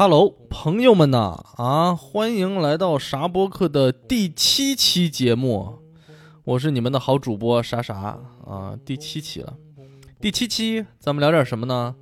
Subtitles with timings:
[0.00, 5.80] Hello，朋友们呐，啊，欢迎来到啥播客的第七期节目，
[6.44, 9.56] 我是你们的好主播啥啥啊，第七期了。
[10.20, 11.96] 第七期咱们聊点什么呢？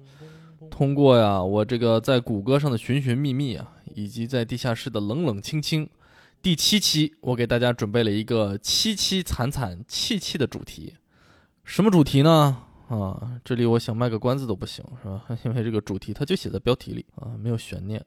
[0.70, 5.88] 通过呀，我这个在谷歌上的寻寻觅觅啊，以及在地下室的冷冷清清，
[6.42, 10.96] 第七期我给大家准备了一个凄凄惨惨戚戚的主题。
[11.64, 12.58] 什么主题呢？
[12.88, 15.24] 啊，这里我想卖个关子都不行，是吧？
[15.44, 18.04] 因为这个主题它就写在标题里啊，没有悬念。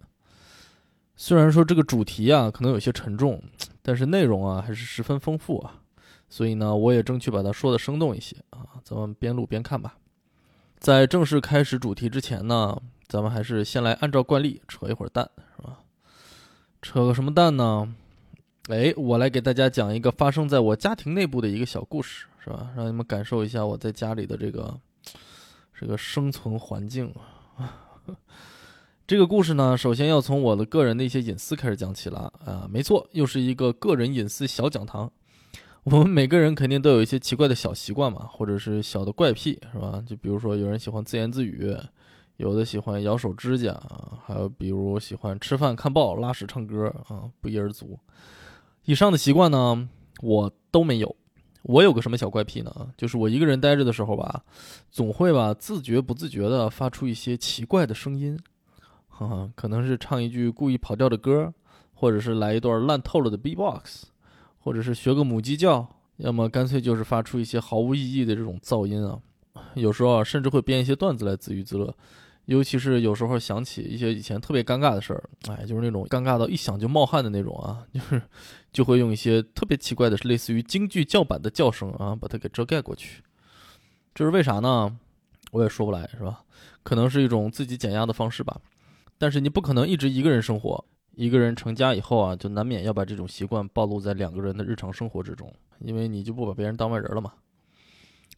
[1.15, 3.41] 虽然说这个主题啊可能有些沉重，
[3.81, 5.81] 但是内容啊还是十分丰富啊，
[6.29, 8.65] 所以呢，我也争取把它说的生动一些啊。
[8.83, 9.97] 咱们边录边看吧。
[10.77, 15.79] 在正式开始主题之前呢，咱们还是先来按照惯例扯一会儿蛋，是吧？
[16.81, 17.93] 扯个什么蛋呢？
[18.69, 22.71] 哎，我来给大家讲一个发生在我家庭内部的一个小故事，是吧？
[22.75, 24.79] 让你们感受一下我在家里的这个
[25.73, 27.13] 这个生存环境。
[29.05, 35.11] 这个故事呢，首先要从我的个人的一些隐私开始讲起了啊，没错，又是一个个人隐私小讲堂。
[35.83, 40.03] 我们每个人肯定都有一些奇怪的小习惯嘛，或者是小的怪癖，是吧？
[40.05, 41.75] 就比如说有人喜欢自言自语，
[42.37, 47.97] 有的喜欢咬手指甲啊，还有比如喜欢吃饭、看报、拉屎、唱歌啊，不一而足。
[48.85, 49.89] 以上的习惯呢，
[50.21, 51.15] 我都没有。
[51.63, 52.71] 我有个什么小怪癖呢？
[52.95, 54.43] 就是我一个人待着的时候吧，
[54.89, 58.39] 总会吧自觉不自觉的发出一些奇怪的声音，
[59.07, 61.53] 哈哈，可能是唱一句故意跑调的歌，
[61.93, 64.05] 或者是来一段烂透了的 B-box，
[64.59, 65.87] 或者是学个母鸡叫，
[66.17, 69.19] 要么干脆就是发出一些毫无意义的这种噪音啊。
[69.73, 71.93] 有时候，甚至会编一些段子来自娱自乐。
[72.49, 78.19] 尤其是有时候想起一些以前特别尴尬的事儿，哎，就是那种尴尬到一想就冒汗的那种啊，就是
[78.73, 83.21] 就会用一些特别奇怪的，类似于京剧叫板的叫声啊，把它给遮盖过去。
[84.15, 84.97] 这是为啥呢？
[85.51, 86.41] 我也说不来，是吧？
[86.81, 88.59] 可能是一种自己减压的方式吧。
[89.19, 90.83] 但是你不可能一直一个人生活，
[91.13, 97.31] 一个人成家以后啊，就难免要把这种习惯暴露在两个人的日常生活之中，因为你就不把别人当外人了嘛。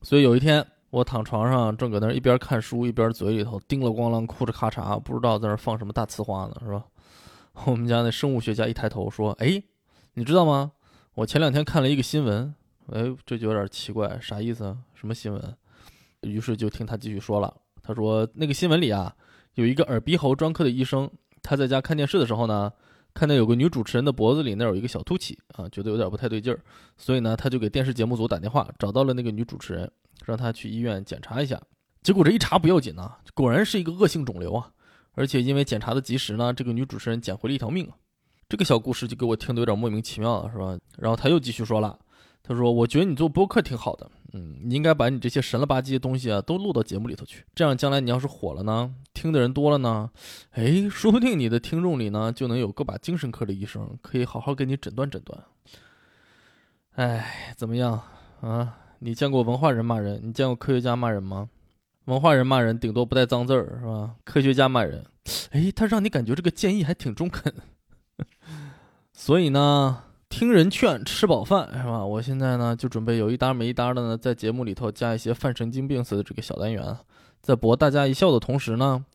[0.01, 0.67] 所以有一天。
[0.91, 6.85] 我躺床上，正搁那一边看书一边嘴里头叮了咣啷、哭着咔嚓，不知道在那放什么大呲花呢，是吧？
[7.65, 9.61] 我们家那生物学家一抬头说：“哎，
[10.13, 10.73] 你知道吗？
[11.15, 12.53] 我前两天看了一个新闻。”
[12.91, 14.75] 哎，这就有点奇怪，啥意思？
[14.93, 15.55] 什么新闻？
[16.21, 17.55] 于是就听他继续说了。
[17.81, 19.15] 他说：“那个新闻里啊，
[19.53, 21.09] 有一个耳鼻喉专科的医生，
[21.41, 22.71] 他在家看电视的时候呢，
[23.13, 26.59] 看到有个女主持人的脖子里那有一个小凸起啊，觉得有点不太对劲儿，
[26.97, 29.91] 所以呢，他就给电视节目组打电话，找到了那个女主持人。”
[30.23, 31.59] 让她去医院检查一下，
[32.03, 34.69] 结果这一查不要紧呢，果然是一个恶性肿瘤啊！
[35.13, 37.97] 而且因为检查的及时呢，这个女主持人捡回了一条命啊！
[38.47, 40.77] 这个小故事就给我听得有点莫名其妙了，是吧？
[40.99, 41.97] 然后他又继续说了，
[42.43, 50.09] 他说：“我觉得你做播客挺好的，嗯，你应该把你这些神了吧唧的东西啊都录到节目里头去，这样将来你要是火了呢，听的人多了呢，
[50.51, 55.43] 哎，说不定你的听众里呢就能有个把精神科的医生，可以好好给你诊断诊断。
[56.95, 58.01] 哎，怎么样
[58.41, 60.19] 啊？”你见过文化人骂人？
[60.23, 61.49] 你见过科学家骂人吗？
[62.05, 64.15] 文化人骂人顶多不带脏字儿，是吧？
[64.23, 65.03] 科学家骂人，
[65.49, 67.51] 哎，他让你感觉这个建议还挺中肯。
[69.11, 72.03] 所以呢，听人劝，吃饱饭，是吧？
[72.03, 76.97] 我现在呢，就准备有一搭没一搭的呢，在节目里头加一些犯神经病似的这个小单元，
[77.41, 79.05] 在博大家一笑的同时呢，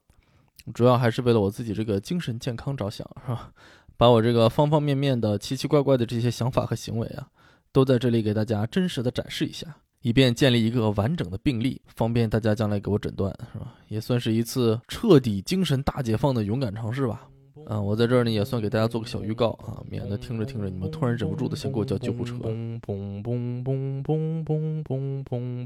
[0.74, 3.50] 主要还是为了我自己这个精神健康着想，是吧？
[3.96, 7.26] 把我这个方方面面的奇奇怪怪的这些想法和行为啊。
[7.72, 9.66] 都在这里给大家真实的展示一下，
[10.00, 13.74] 以便建立一个完整的病例，方便大家将来给我诊断，是吧？
[13.88, 17.28] 也算是一次彻底精神大解放的勇敢尝试吧。
[17.68, 22.34] 嗯，我在这儿呢，也算给大家做个小预告啊，免得听着听着你们突然忍不住的想给我叫救护车。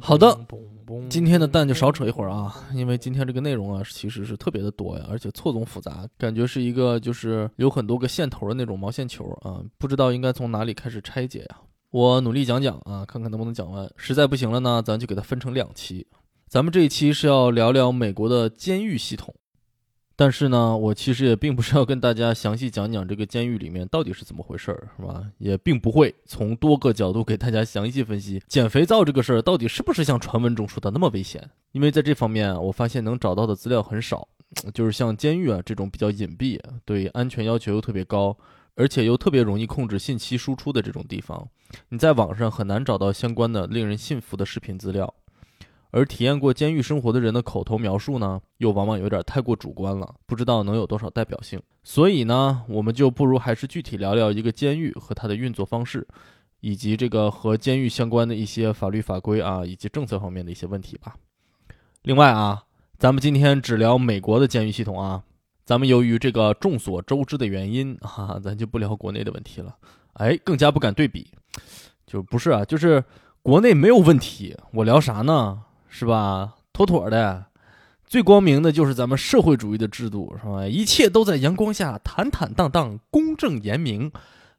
[0.01, 0.39] 好的，
[1.09, 11.59] 今天的蛋就少扯一会儿啊，因为今天这个内容啊，其实是特别的多呀，而且错综复杂，感觉是一个就是有很多个线头的那种毛线球啊，不知道应该从哪里开始拆解呀。
[11.91, 13.91] 我努力讲讲啊，看看能不能讲完。
[13.97, 16.07] 实在不行了呢，咱就给它分成两期。
[16.49, 19.35] 咱们这一期是要聊聊美国的监狱系统，
[20.21, 25.25] 但是呢，我其实也并不是要跟大家详细讲讲这个监狱里面到底是怎么回事儿，是吧？
[25.39, 31.49] 也并不会从多个角度给大家详细分析减肥皂这个事儿到底是不是像传闻中说的那么危险。
[31.73, 34.29] 因为在这方面，我发现能找到的资料很少，
[34.75, 38.37] 就是像监狱啊这种比较隐蔽、对安全要求又特别高。
[38.77, 41.47] 而且又特别容易控制信息输出的这种地方，
[41.91, 45.13] 你在网上很难找到相关的令人信服的视频资料。
[45.91, 51.61] 而体验过监狱生活的人的口头描述呢，又往往有点太过主观了，不知道能有多少代表性。
[51.83, 56.07] 所以呢，我们就不如还是具体聊聊一个监狱和它的运作方式，
[56.61, 61.17] 以及这个和监狱相关的一些法律法规啊，以及政策方面的一些问题吧。
[62.03, 62.63] 另外啊，
[62.99, 65.25] 咱们今天只聊美国的监狱系统啊，
[65.65, 69.75] 咱们由于这个众所周知的原因哈啊，咱就不聊国内的问题了。
[70.13, 71.33] 哎，更加不敢对比，
[72.07, 73.03] 就不是啊，就是
[73.43, 75.63] 国内没有问题，我聊啥呢？
[75.91, 76.55] 是吧？
[76.73, 77.45] 妥妥的，
[78.07, 80.67] 最光明的就是咱们社会主义的制度，是吧？
[80.67, 84.11] 一切都在阳光下坦坦荡荡、公正严明，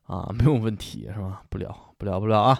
[0.05, 1.41] 啊，没有问题，是吧？
[1.49, 2.59] 不聊，不聊，不聊啊！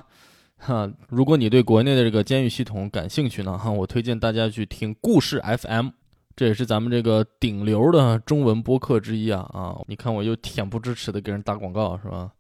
[0.58, 5.90] 哈，如果你对国内的这个监狱系统感兴趣呢，哈，我推荐大家去听故事 FM，
[6.36, 9.78] 这也是咱们这个顶流的中文播客之一啊啊！
[9.88, 12.32] 你看我又恬不知耻的给人打广告，是吧？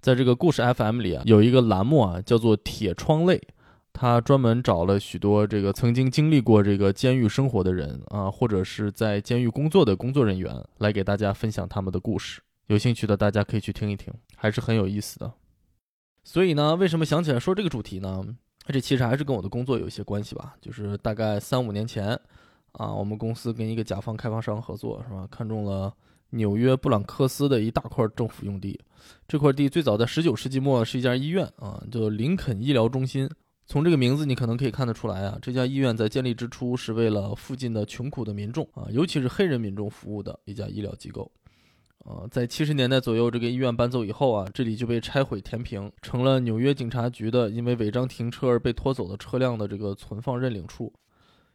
[0.00, 3.40] 在这个故事 FM 里啊，有一个栏目啊，叫做“铁窗泪”。
[3.96, 12.42] 他专门找了许多这个曾经经历过这个监狱生活的人啊，或者是在监狱工作的工作人员，来给大家分享他们的故事。
[12.66, 15.32] 有兴趣的大家可以去听一听，还是很有意思的。
[16.24, 18.24] 所以呢，为什么想起来说这个主题呢？
[18.66, 20.56] 这其实还是跟我的工作有一些关系吧。
[20.60, 22.18] 就是大概三五年前
[22.72, 25.24] 啊，我们公司跟一个甲方开发商合作，是吧？
[25.30, 25.94] 看中了
[26.30, 28.80] 纽约布朗克斯的一大块政府用地。
[29.28, 33.30] 这块地最早在十九世纪末是一家医院啊，叫林肯医疗中心。
[33.66, 41.30] 从这个名字，你可能可以看得出来啊，这家医院在建立之初是为了附近的穷苦的民众啊，尤其是黑人民众服务的一家医疗机构。
[42.04, 50.92] 呃，在七十年代左右，这个医院搬走以后啊，这里就被拆毁填平，成了纽约警察局的因为违章停车而被拖走的车辆的这个存放认领处。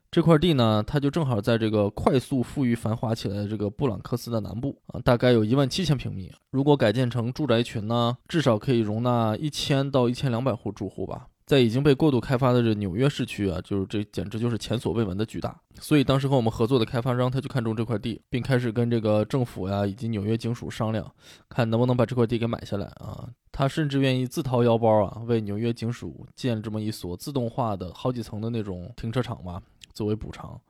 [0.10, 6.32] 这块地呢，它就正好在这个快速富裕繁华起来的这个布朗克斯的南部啊，大概有一万七千平米。
[6.50, 11.28] 如果改建成住宅群呢，至少可以容纳一千到一千两百户住户吧。
[11.50, 15.60] 在已经被过度开发的这纽约市区啊，就是这简直就是前所未闻的巨大。
[15.80, 21.12] 所以当时和我们合作的开发商他就看中这块地，并开始跟这个政府呀以及纽约警署商量，
[21.50, 23.28] 看能不能把这块地给买下来啊。
[23.52, 29.60] 他甚至愿意自掏腰包啊，为纽约警署建这么一所自动化的好几层的那种停车场吧，
[29.92, 30.62] 作为补偿。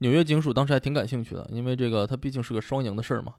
[0.00, 3.32] 纽约警署当时还挺感兴趣的，因为这个它毕竟是个双赢的事儿嘛。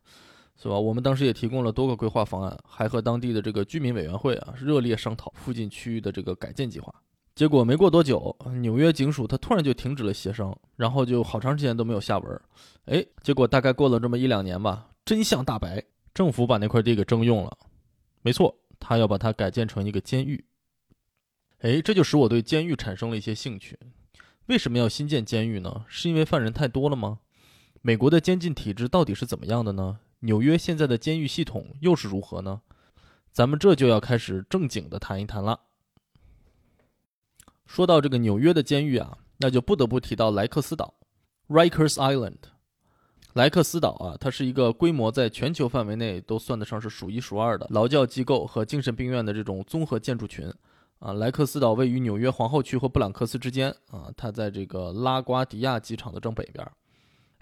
[0.62, 0.80] 是吧？
[0.80, 6.94] 我们当时也提供了多个规划方案，还和当地的这个居民委员会啊热烈商讨附近区域的这个改建计划。
[7.36, 12.42] 结果没过多久，纽约警署他突然就停止了协商，然后就好长时间都没有下文。
[12.86, 15.84] 哎，结果大概过了这么一两年吧，真相大白，
[16.14, 17.58] 政府把那块地给征用了。
[18.22, 20.46] 没错，他要把它改建成一个监狱。
[21.60, 23.80] 哎，这就使我对监狱产生了一些兴趣。
[24.46, 25.86] 为什么要新建监狱呢？
[25.88, 27.20] 是因为犯人太多了吗？
[27.82, 30.00] 美国的监禁体制到底是怎么样的呢？
[30.25, 32.62] 纽约现在的监狱系统又是如何呢？
[33.34, 35.60] 咱们这就要开始正经的谈一谈了。
[37.66, 40.94] 说到这个纽约的监狱啊，那就不得不提到莱克斯岛
[41.50, 42.38] （Rikers Island）。
[43.34, 50.50] 莱克斯岛啊，它是一个规模在全球范围内都算得上是数一数二的劳教机构和精神病院的这种综合建筑群
[51.00, 51.12] 啊。
[51.12, 56.66] 莱克斯岛位于纽约皇后区和布朗克斯之间啊，它在这个拉瓜迪亚机场的正北边。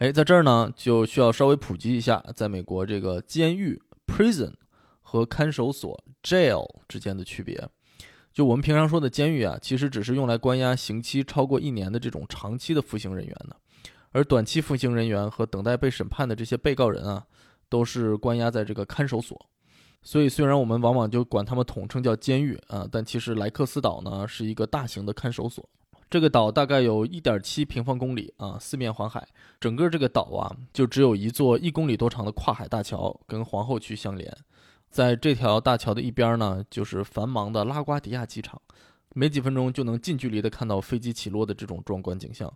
[0.01, 4.51] 哎，在这儿呢，就需要稍微普及一下，在美国这个监狱 （prison）
[5.03, 7.69] 和看守所 （jail） 之间的区别。
[8.33, 13.56] 就我们平常说的监狱啊，其实只是用来关押刑期超过一年的这种长期的服刑人员的，
[14.11, 17.23] 而短期服刑人员和等待被审判的这些被告人啊，
[17.69, 19.40] 都是关押在这个看守所。
[20.02, 25.64] 所以，虽然我们往往就管他们统称叫监狱啊，但其实莱克斯岛呢是一个大型的看守所。
[26.11, 29.25] 这个岛大概有一点七平方公里啊，四面环海。
[29.61, 34.30] 整个这个岛啊，就只有一座一公里多长的跨海大桥跟皇后区相连。
[34.89, 38.61] 在这条大桥的一边呢，就是繁忙的拉瓜迪亚机场，
[39.15, 42.53] 没几分钟就能近距离的看到飞机起落的这种壮观景象。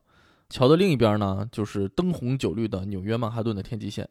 [0.50, 4.10] 桥的另一边呢，就是灯红酒绿的纽约曼哈顿的天际线。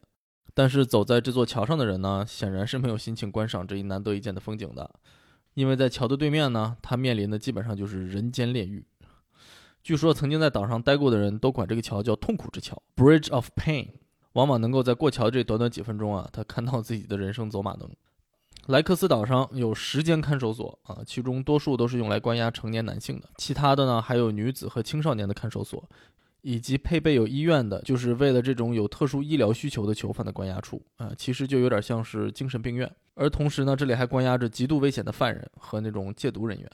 [0.54, 4.90] 但是走在这座桥上的人呢，显然是没有心情观赏这一难得一见的风景的，
[5.52, 8.82] 因为在桥的对面呢，他面临的基本上就是人间炼狱。
[9.85, 13.88] 据说曾经在岛上待过的人都管这个桥叫“痛苦之桥 ”（Bridge of Pain），
[14.33, 17.87] 往往能够在过桥这短短几分钟啊，他看到自己的人生走马灯。
[18.69, 25.87] 莱克斯岛上有十间看守所啊，其中多数都是用来关押成年男性的，其他的呢还有女子和青少年的看守所，
[26.41, 32.91] 以及配备有医院的，就是为了这种有特殊医疗需求的囚犯的关押处啊，其实就有点像是精神病院。
[33.17, 36.71] 而同时呢，这里还关押着极度危险的犯人和那种戒毒人员。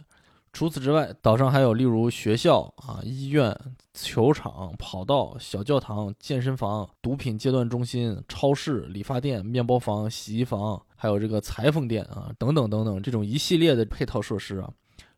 [0.52, 3.56] 除此之外，岛上还有例如学校啊、医院、
[3.94, 14.68] 球场、跑道、小教堂、健身房、毒品戒断中心、超市、理发店、面包房、洗衣房，还有这个裁缝店啊，等等等等，这种一系列的配套设施啊，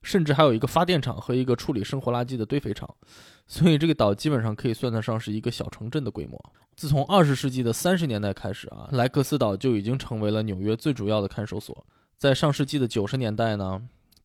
[0.02, 2.88] 甚至还有一个发电厂和一个处理生活垃圾的堆肥厂。
[3.46, 6.38] 所以这个岛基本上可以算得上是一个小城镇的规模。
[6.76, 11.86] 自从二十世纪的三十年代开始啊，莱克斯岛就已经成为了纽约最主要的看守所。
[12.18, 13.80] 在上世纪的九十年代呢。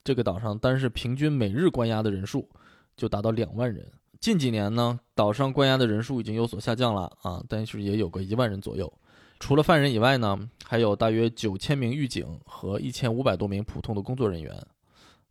[0.07, 2.47] 这个岛上单是平均每日关押的人数
[2.95, 3.85] 就达到两万人。
[4.21, 8.89] 近几年呢，岛上关押的人数已经有所下降了啊，但是也有个一万人左右。
[9.37, 14.55] 除了犯人以外呢，还有大约九千名狱警和一千五百多名普通的工作人员。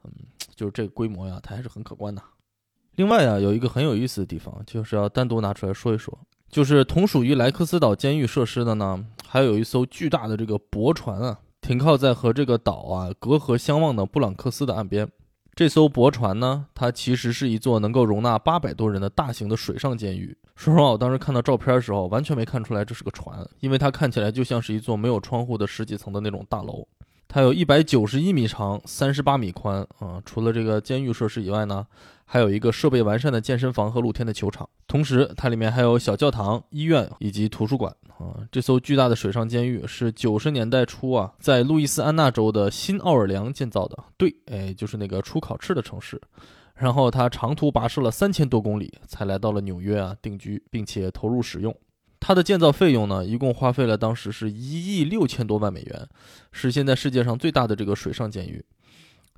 [0.05, 0.13] 嗯，
[0.55, 2.23] 就是这个规模呀，它还是很可观的。
[2.97, 6.19] 另外啊，有一个很有意思的地方，就是要单独拿出来说一说，
[6.51, 11.41] 就是同属于莱克斯岛监狱设施的呢，还有一艘巨大的这个驳船啊。
[11.67, 15.09] 停靠在和这个岛啊隔河相望的布朗克斯的岸边，
[15.53, 20.39] 这艘驳船呢，它其实是一座能够容纳八百多人的大型的水上监狱。
[20.55, 26.87] 说实话，我当时看到照片的时候，完全没看出来这是个船，因为它看起来就像是一座没有窗户的十几层的那种大楼。
[27.27, 30.23] 它有一百九十一米长，三十八米宽啊。
[30.25, 31.85] 除了这个监狱设施以外呢，
[32.27, 34.69] 还有一个设备完善的健身房和露天的球场。
[34.87, 37.95] 同时，它里面还有小教堂、医院以及图书馆。
[38.19, 43.97] 啊，这艘巨大的水上监狱是九十年代初啊，在路易斯安那州的新奥尔良建造的。
[44.17, 46.21] 对，哎，就是那个出烤翅的城市。
[46.75, 51.75] 然后它长途跋涉了三千多公里，才来到了纽约啊定居，并且投入使用。
[52.19, 56.09] 它的建造费用呢，一共花费了当时是一亿六千多万美元，
[56.51, 58.65] 是现在世界上最大的这个水上监狱。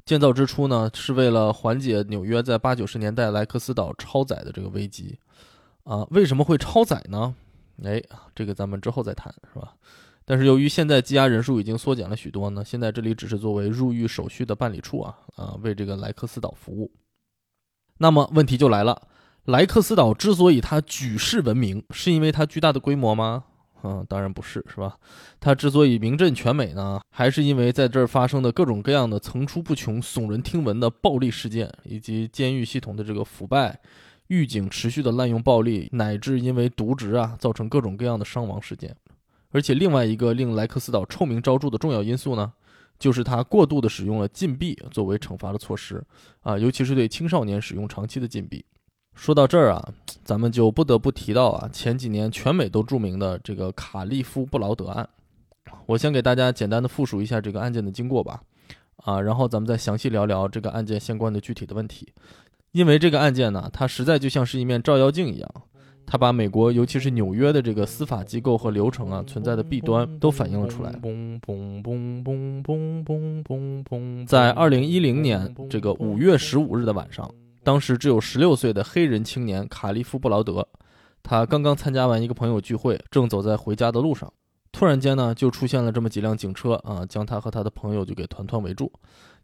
[0.09, 5.19] 建造之初呢，是为了缓解纽约在八九十年代莱克斯岛超载的这个危机。
[5.85, 7.35] 啊，为什么会超载呢？
[7.85, 8.03] 哎，
[8.35, 9.75] 这个咱们之后再谈，是吧？
[10.25, 16.91] 但是由于现在羁押人数已经缩减了许多呢，现在这里只是作为入狱手续的办理处啊，啊，为这个莱克斯岛服务。
[17.99, 19.09] 那么问题就来了，
[19.45, 23.45] 莱克斯岛之所以它举世闻名，是因为它巨大的规模吗？
[23.83, 24.97] 嗯，当然不是，是吧？
[25.39, 33.81] 它之所以名震全美呢，还是因为在这儿发生的各种各样的层出不穷、耸人听闻的暴力事件，以及监狱系统的这个腐败。
[34.29, 38.95] 狱警持续的滥用暴力，乃至因为渎职啊，造成各种各样的伤亡事件。
[39.53, 42.53] 而且，另外一个令莱克斯岛臭名昭著的重要因素呢，
[42.99, 46.05] 就是他过度的使用了禁闭作为惩罚的措施
[46.43, 48.63] 啊，尤其是对青少年使用长期的禁闭。
[49.19, 55.07] 说到这儿啊，咱们就不得不提到啊，前几年全美都著名的这个卡利夫布劳德案。
[55.87, 58.41] 我先给大家简单的复述一下这个案件的经过吧，
[58.99, 62.07] 啊，然后咱们再详细聊聊这个案件相关的具体的问题。
[62.71, 65.51] 因为这个案件呢，它实在就像是一面照妖镜一样，
[66.07, 70.93] 它把美国，尤其是纽约的这个司法机构和流程啊存在的弊端都反映了出来。
[74.29, 77.29] 在二零一零年这个五月十五日的晚上，
[77.69, 80.67] 当时只有十六岁的黑人青年卡利夫布劳德，
[81.23, 84.33] 他刚刚参加完一个朋友聚会，正走在回家的路上，
[84.73, 88.91] 突然间呢，就出现了这么几辆警车啊，将他和他的朋友就给团团围住。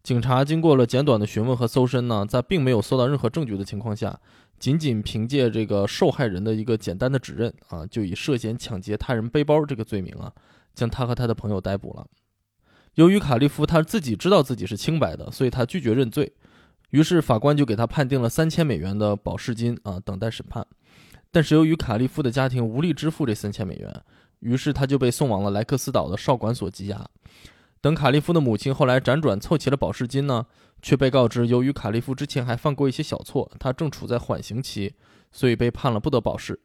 [0.02, 4.18] 警察经过了简短的询问和搜身呢，在并没有搜到任何证据的情况下，
[4.58, 10.32] 仅仅凭借这个受害人的一个简单的指认啊，就以涉嫌抢劫他人背包这个罪名啊，
[10.74, 12.06] 将他和他的朋友逮捕了。
[12.94, 16.32] 由于卡利夫他自己知道自己是清白的，所以他拒绝认罪，
[16.94, 20.64] 于是法官就给他判定了三千美元的保释金啊，等待审判。
[21.32, 24.02] 但是由于卡利夫的家庭无力支付这三千美元，
[24.38, 27.04] 于是他就被送往了莱克斯岛的少管所羁押。
[27.80, 30.46] 等卡利夫的母亲后来辗转凑齐了保释金呢，
[30.82, 34.94] 却被告知，由于卡利夫之前还犯过一些小错，他正处在缓刑期，
[35.32, 36.60] 所以被判了不得保释。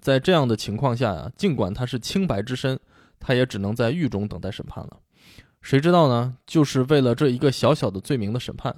[0.00, 2.80] 在这样的情况下呀，尽管他是清白之身，
[3.20, 5.00] 他也只能在狱中等待审判了。
[5.60, 6.38] 谁知道呢？
[6.46, 8.74] 就是为了这一个小小的罪名的审判，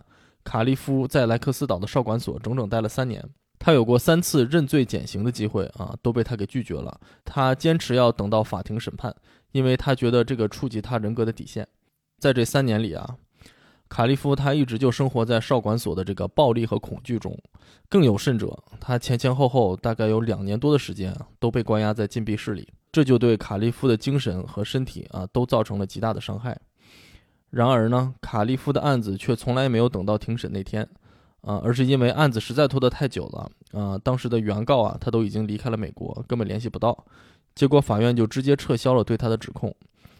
[0.46, 3.22] 卡利夫在莱克斯岛的少管所整整待了三年。
[3.58, 7.00] 他有过三次认罪减刑的机会啊，都被他给拒绝了。
[7.24, 9.12] 他坚持要等到法庭审判。
[9.52, 11.66] 因为他觉得这个触及他人格的底线，
[12.18, 13.16] 在这三年里啊，
[13.88, 17.34] 卡利夫他一直就生活在少管所的这个暴力和恐惧中。
[17.88, 26.60] 更有甚者，他前前后后大概有两年多的时间都被关押在禁闭室里，这就对卡利夫的精神和身体啊都造成了极大的伤害。
[27.56, 30.86] 然而呢，卡利夫的案子却从来没有等到庭审那天
[31.40, 37.06] 啊，而是因为案子实在拖得太久了啊，当时的原告啊他都已经离开了美国，根本联系不到。
[37.54, 39.75] 结果法院就直接撤销了对他的指控，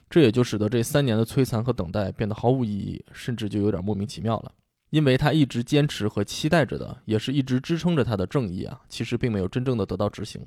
[0.09, 4.52] 这也就使得这三年的摧残和等待变得毫无意义，甚至就有点莫名其妙了。
[4.88, 10.40] 因为他一直坚持和期待着的，也是一直支撑着他的正义啊，其实并没有真正的得到执行。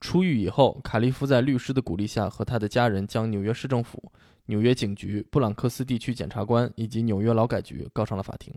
[0.00, 4.10] 出狱以后，卡利夫在律师的鼓励下，和他的家人将纽约市政府、
[4.46, 8.52] 纽约警局、布朗克斯地区检察官以及纽约劳改局告上了法庭。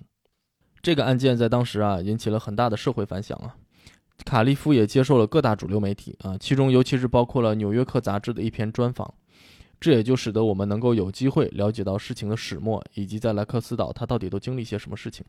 [0.81, 3.55] 这个案件在当时啊引起了很大的社会反响啊。
[4.23, 9.13] 卡利夫也接受了各大主流媒体啊，其中尤其是包括了《纽约客》杂志的一篇专访，
[9.77, 15.25] 这也就使得我们能够有机会了解到事情的始末，以及在莱克斯岛他到底都经历些什么事情。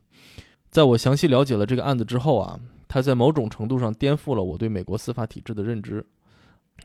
[0.71, 6.05] 在我详细了解了这个案子之后啊，他在某种程度上颠覆了我对美国司法体制的认知，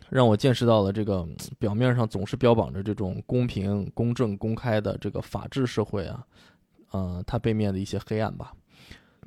[0.09, 1.27] 让我见识到了这个
[1.59, 6.25] 表面上总是标榜着这种公平、公正、公开的这个法治社会啊，
[6.91, 8.53] 呃，它背面的一些黑暗吧。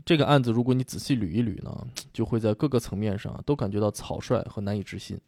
[0.04, 5.20] 这个案子，如果你仔细捋一捋呢，就会在各个层面上都感觉到草率和难以置信。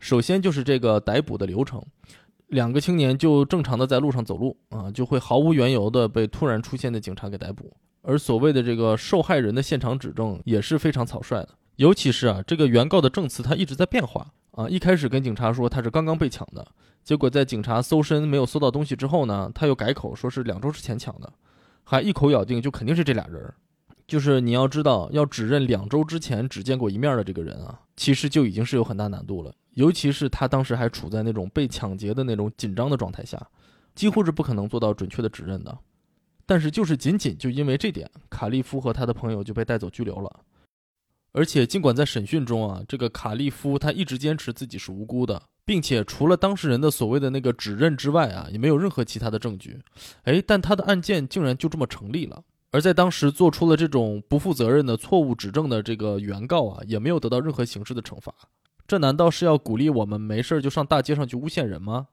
[0.00, 1.80] 首先就是这个逮捕的流程，
[2.46, 7.76] 两个青年就正常的在路上走路啊，就会毫无缘由的被突然出现的警察给逮捕。
[8.02, 14.68] 而所谓的这个受害人的现场指证也是非常草率的，尤其是啊，这个原告的证词他一直在变化啊。
[14.68, 16.66] 一开始跟警察说他是刚刚被抢的，
[17.04, 21.32] 结果在警察搜身没有搜到东西之后呢，他又改口说是两周之前抢的，
[21.84, 23.54] 还一口咬定就肯定是这俩人。
[24.08, 29.54] 就是你要知道，要指认两周之前只见过一面的这个人啊，其实就已经是有很大难度了。
[29.74, 33.40] 尤其是他当时还处在那种被抢劫的那种紧张的状态下，
[33.94, 35.78] 几乎是不可能做到准确的指认的。
[36.44, 40.40] 但是就是仅仅就因为这点，卡利夫和他的朋友就被带走拘留了。
[41.32, 49.78] 而且尽管在审讯中啊，这个卡利夫他一直坚持自己是无辜的，并且除了当事人的所谓的那个指认之外啊，也没有任何其他的证据。
[50.22, 52.42] 哎，但他的案件竟然就这么成立了。
[52.70, 58.34] 而在当时做出了这种不负责任的错误指证的这个原告啊，也没有得到任何刑事的惩罚。
[58.86, 62.08] 这难道是要鼓励我们没事就上大街上去诬陷人吗？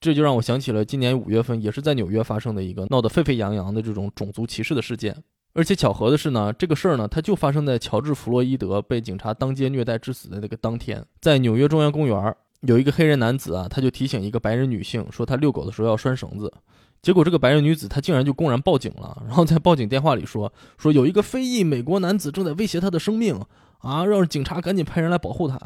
[0.00, 5.24] 这就让我想起了今年五月份也是在纽约发生的一个闹得沸沸扬扬的这种种族歧视的事件。
[5.54, 16.52] 而且巧合的是呢，这个事儿呢，它就发生在乔治·弗洛伊德被警察当街虐待致死的那个当天，在纽约中央公园有一个黑人男子啊，他就提醒一个白人女性说他遛狗的时候要拴绳子。
[17.00, 23.40] 结果这个白人女子她竟然就公然报警了，然后在报警电话里说说有一个非裔美国男子正在威胁她的生命
[23.78, 25.58] 啊，让警察赶紧派人来保护她。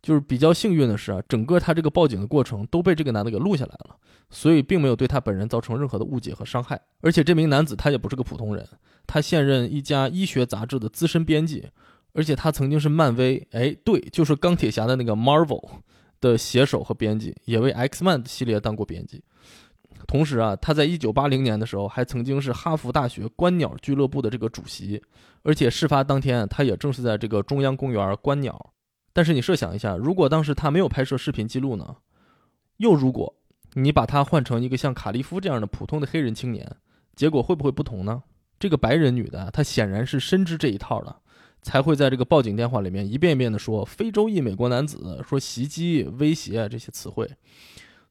[0.00, 3.96] 就是比较幸运的是啊，整个他这个报警的过程都被这个男的给录下来了，
[4.28, 6.78] 所以并没有对他本人造成任何的误解和伤害。
[7.00, 8.68] 而且这名男子他也不是个普通人，
[9.06, 11.68] 他现任一家医学杂志的资深编辑，
[12.12, 15.62] 而且他曾经是漫威，哎，对，就是钢铁侠的那个 Marvel
[16.20, 19.22] 的写手和编辑，也为 X Man 系列当过编辑。
[20.06, 25.02] 同时啊，他在一九八零年的时候还曾经是哈佛大学观鸟俱乐部的这个主席，
[25.42, 28.72] 而且事发当天他也正是在这个中央公园观鸟。
[29.12, 31.96] 但是你设想一下，如果当时他没有拍摄视频记录呢？
[32.78, 33.34] 又如果
[33.74, 36.70] 你把他换成一个像卡利夫这样的普通的黑人青年，
[37.14, 38.22] 结果会不会不同呢？
[38.64, 41.14] 这个白人女的，她显然是深知这一套的，
[41.60, 47.30] 才会在这个报警电话里面一遍一遍的说非洲裔美国男子说袭击威胁这些词汇。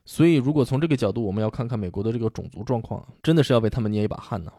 [0.05, 4.53] 所以，如果从这个角度，我们要看看美国的这个种族状况，真的是要为他们捏一把汗呢。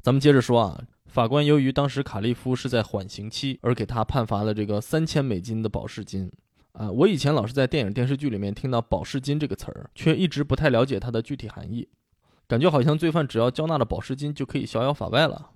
[0.00, 6.32] 咱们接着说啊，法官由于当时卡利夫是在缓刑期，而给他判罚了这个三千美金的保释金。
[6.72, 11.86] 啊，我以前老是在电影电视剧里面听到“保释金”这个词儿，却一直不太了解它的具体含义，
[12.48, 15.50] 感觉好像罪犯只要交纳了保释金就可以逍遥法外了。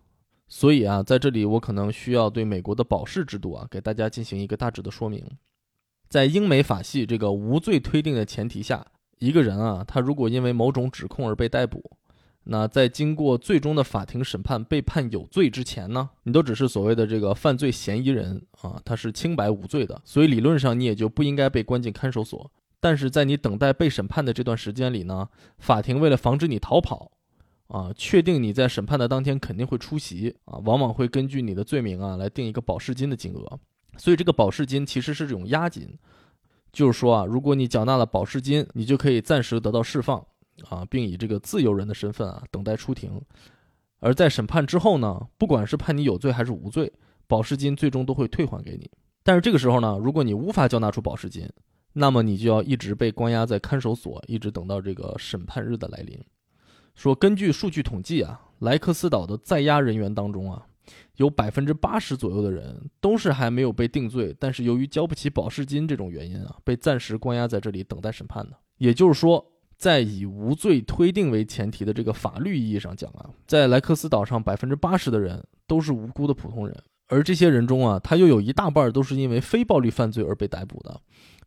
[0.48, 5.24] 所以啊，在这里我可能需要对美国的保释制度啊，给大家进行一个大致的说明。
[6.08, 8.84] 在英美法系这个无罪推定的前提下，
[9.20, 11.80] 一个人啊，他如果因为某种指控而被逮捕，
[12.42, 22.50] 那在经过最终的法庭审判被判有罪之前呢，你都只是所谓的这个犯罪嫌疑人啊，他是清白无罪的，所以理论上你也就不应该被关进看守所。
[22.80, 27.12] 但是在你等待被审判的这段时间里呢，法庭为了防止你逃跑，
[27.66, 33.60] 啊，确定你在审判的当天肯定会出席啊，往往会根据你的罪名啊来定一个保释金的金额。
[33.98, 35.86] 所以这个保释金其实是这种押金，
[36.72, 40.24] 就是说啊，如果你缴纳了保释金，你就可以暂时得到释放
[40.68, 43.20] 啊，并以这个自由人的身份啊等待出庭。
[43.98, 46.90] 而在审判之后呢，不管是判你有罪还是无罪，
[47.26, 48.90] 保释金最终都会退还给你。
[49.22, 51.46] 但是这个时候呢，如果你无法交纳出保释金，
[51.92, 56.18] 那么你就要一直被关押在看守所，一直等到这个审判日的来临。
[56.94, 60.66] 说根据数据统计啊，莱克斯岛的在押人员当中啊。
[61.16, 68.56] 有百分之八十左右的人都是还没有被定罪，但是由于交不起保释金这种原因啊，被暂时关押在这里等待审判的。
[68.78, 69.44] 也就是说，
[69.76, 76.76] 在以无罪推定为前提的这个法律意义上讲啊，在莱克斯岛上百分之八十的人都是无辜的普通人，
[77.06, 81.00] 而这些人中啊，他又有一大半都是因为非暴力犯罪而被逮捕的。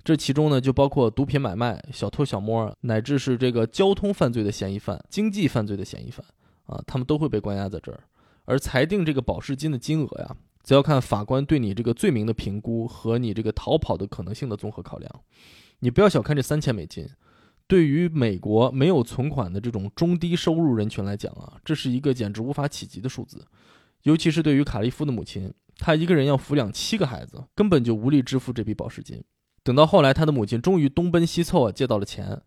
[0.04, 6.26] 这其中呢，就包括毒品买卖、小偷小摸，乃至是这个交通犯罪的嫌疑犯、经济犯罪的嫌疑犯
[6.66, 8.04] 啊，他们都会被关押在这儿。
[8.46, 15.10] 而裁定这个保释金的金额呀，则要看法官对你这个罪名的评估和你这个逃跑的可能性的综合考量。
[15.80, 17.08] 你不要小看这三千美金，
[17.66, 23.46] 对于美国没有存款的这种中低收入人群来讲啊，这是一个简直无法企及的数字。
[24.02, 29.24] 尤其是对于卡利夫的母亲，她一个人要抚养七个孩子，根本就无力支付这笔保释金。
[29.64, 32.42] 等到后来，他的母亲终于东奔西凑啊，借到了钱，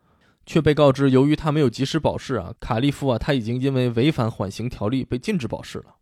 [0.45, 5.97] 却被告知，由于他没有及时保释啊，卡利夫啊，他已经因为违反缓刑条例被禁止保释了。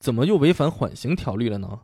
[0.00, 1.80] 怎么又违反缓刑条例了呢？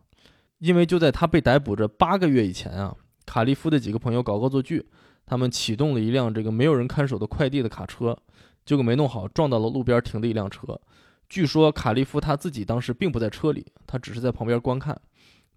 [0.58, 4.90] 因为就在他被逮捕这八个月以前啊，卡利夫的几个朋友搞恶作剧，
[5.24, 8.18] 他们启动了一辆这个没有人看守的快递的卡车，
[8.66, 10.78] 结果没弄好，撞到了路边停的一辆车。
[11.28, 15.00] 据说卡利夫他自己当时并不在车里，他只是在旁边观看。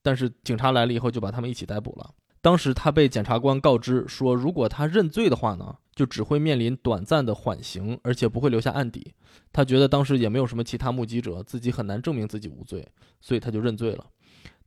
[0.04, 2.12] 但是警察来了以后，就把他们一起逮捕了。
[2.44, 9.14] 当时他被检察官告知说，如果他认罪的话呢，就只会面临短暂的缓刑，而且不会留下案底。
[9.54, 12.86] 他觉得当时也没有什么其他目击者，自己很难证明自己无罪，
[13.22, 14.06] 所以他就认罪了。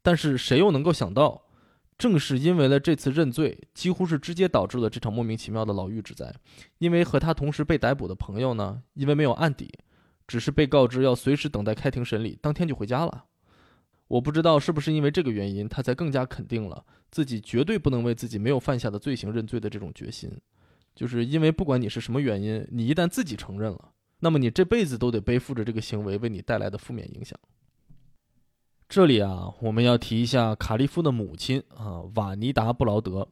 [0.01, 1.43] 但是谁又能够想到，
[1.99, 6.35] 正是因为了这次认罪，几乎是直接导致了这场莫名其妙的牢狱之灾。
[6.79, 9.71] 因为和他同时被逮捕的朋友呢，因为没有案底，
[10.27, 13.26] 只是被告知要随时等待开庭审理，当天就回家了。
[14.09, 20.31] 我不知道是不是因为这个原因，他才更加肯定了自己绝对不能为自己没有犯下的罪行认罪的这种决心。
[20.95, 23.91] 就是因为不管你是什么原因，你一旦自己承认了，
[24.21, 27.39] 那么你这辈子都得背负着这个行为为你带来的负面影响。
[28.89, 33.29] 这里啊，我们要提一下卡利夫的母亲啊，瓦尼达·布劳德。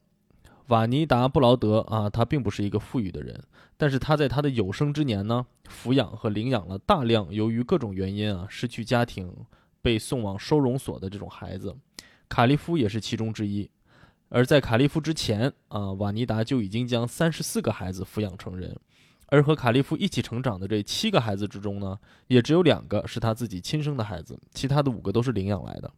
[0.69, 3.41] 瓦尼达·布劳德啊，他并不是一个富裕的人，
[3.77, 9.33] 但是他在他的有生之年呢，抚养和领养了大量由于各种原因啊失去家庭。
[9.85, 11.77] 被送往收容所的这种孩子，
[12.27, 13.71] 卡利夫也是其中之一。
[14.31, 18.75] 而在卡利夫之前啊，瓦尼达就已经将三十四个孩子抚养成人。
[19.27, 25.93] 而和卡利夫一起成长的这七个孩子之中呢，也只有两个是他自己亲生的孩子，其他的五个都是领养来的。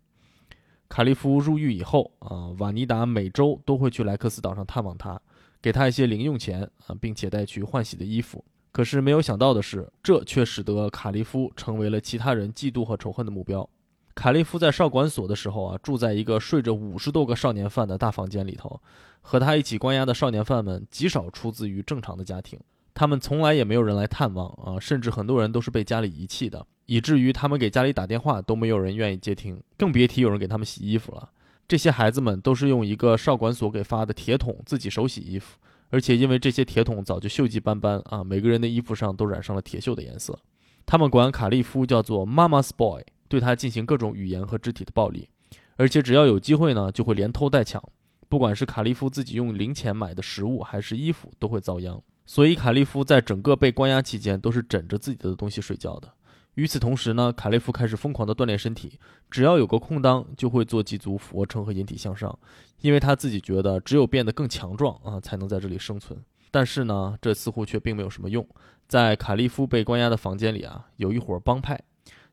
[0.89, 5.21] 卡利夫入狱以后啊，瓦尼达每周都会去莱克斯岛上探望他，
[5.63, 8.45] 给他一些零用钱啊，并且带去换洗的衣服。
[8.73, 13.69] 可是没有想到的是，这却使得卡利夫成为了其他人嫉妒和仇恨的目标。
[14.17, 18.81] 卡利夫在少管所的时候啊，住在一个睡着五十多个少年犯的大房间里头，
[19.21, 22.59] 和他一起关押的少年犯们极少出自于正常的家庭，
[22.95, 31.29] 他们从来也没有人来探望啊，甚至很多人都是被家里遗弃的，以至于他们给家里打电话都没有人愿意接听，更别提有人给他们洗衣服了。
[31.69, 35.59] 这些孩子们都是用一个少管所给发的铁桶自己手洗衣服，
[35.91, 40.39] 而且因为这些铁桶早就锈迹斑斑啊，每个人的衣服上都染上了铁锈的颜色。
[40.87, 43.03] 他们管卡利夫叫做 “Mama's Boy”。
[43.29, 45.29] 对他进行各种语言和肢体的暴力，
[45.77, 47.83] 而且只要有机会呢，就会连偷带抢。
[48.29, 52.03] 不管是卡利夫自己用零钱买的食物，还是衣服，都会遭殃。
[52.25, 56.13] 所以卡利夫在整个被关押期间都是枕着自己的东西睡觉的。
[56.55, 58.99] 与此同时呢，卡利夫开始疯狂地锻炼身体，
[59.31, 62.37] 只要有个空当，就会做几组俯卧撑和引体向上，
[62.81, 66.19] 因为他自己觉得只有变得更强壮啊，才能在这里生存。
[66.51, 68.45] 但是呢，这似乎却并没有什么用。
[68.89, 71.79] 在卡利夫被关押的房间里啊，有一伙帮派。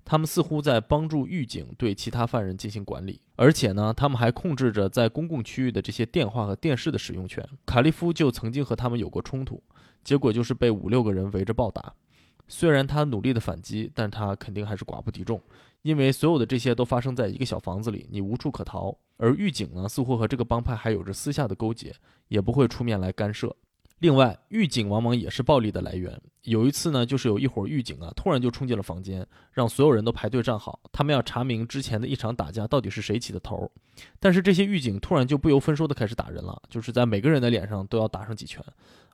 [0.05, 7.43] 他们似乎在帮助狱警对其他犯人进行管理，而且呢，他们还控制着在公共区域的这些电话和电视的使用权。
[7.65, 9.63] 卡利夫就曾经和他们有过冲突，
[10.03, 11.93] 结果就是被五六个人围着暴打。
[12.47, 15.41] 虽然他努力的反击，但他肯定还是寡不敌众，
[15.81, 18.95] 因为所有的这些都发生在一个小房子里，你无处可逃。
[19.15, 21.95] 而狱警呢，似乎和这个帮派还有着私下的勾结，
[22.27, 23.55] 也不会出面来干涉。
[24.03, 26.21] 另外，狱警往往也是暴力的来源。
[26.41, 33.71] 有一次呢，就是有一伙狱警啊，突然就冲进了房间，让所有人都排队站好，他们要查明之前的一场打架到底是谁起的头。
[34.19, 38.61] 但是这些狱警突然就不由分说的开始打人了，就是在每个人的脸上都要打上几拳。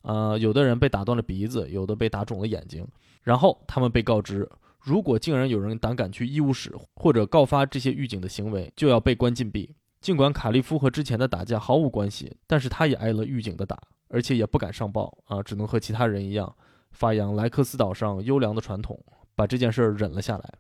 [0.02, 2.84] 呃，有的人被打断了鼻子，有的被打肿了眼睛。
[3.22, 4.50] 然后他们被告知，
[4.80, 9.76] 如果竟然有人胆敢去医务室或者告发这些狱警的行为，就要被关禁闭。
[10.02, 13.80] 尽管卡利夫和之前的打架毫无关系，但是他也挨了狱警的打。
[14.10, 16.56] 而且也不敢上报啊，只能和其他人一样，
[16.92, 19.00] 发扬莱克斯岛上优良的传统，
[19.36, 20.54] 把这件事儿忍了下来。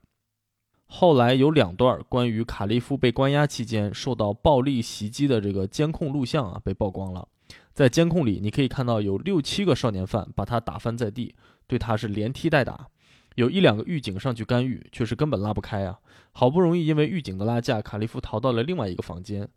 [0.85, 7.27] 后来有两段关于卡利夫被关押期间受到暴力袭击的这个监控录像啊被曝光了。
[7.73, 11.35] 在监控里，你可以看到有六七个少年犯把他打翻在地，
[11.67, 12.87] 对他是连踢带打。
[13.35, 15.99] 有一两个狱警上去干预，却是根本拉不开啊。
[16.31, 19.47] 好不容易因为狱警的拉架，卡利夫逃到了另外一个房间，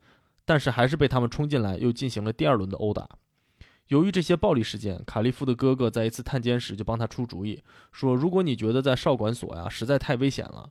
[0.45, 3.09] 但是还是被他们冲进来，又进行了第二轮的殴打。
[3.93, 10.71] 由于这些暴力事件，卡利夫的哥哥在一次探监时就帮他出主意，说：“如果你觉得在少管所呀实在太危险了，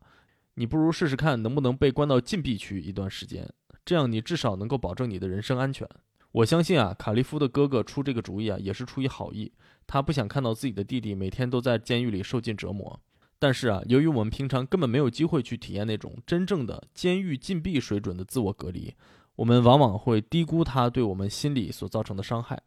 [0.56, 3.48] 你不如试试看能不能被关到禁闭区一段时间，
[3.86, 5.88] 这样你至少能够保证你的人身安全。”
[6.34, 9.52] 我相信啊，卡利夫的哥哥出这个主意啊也是出于好意，
[9.86, 13.00] 他不想看到自己的弟弟每天都在监狱里受尽折磨。
[13.38, 18.92] 但是啊，由于我们平常根本没有机会去体验那种真正的监狱禁闭水准的自我隔离，
[19.36, 22.60] 我们往往会低估他对我们心理所造成的伤害。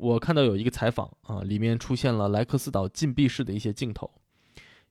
[0.00, 4.10] 我看到有一个采访啊，里面出现了莱克斯岛禁闭室的一些镜头，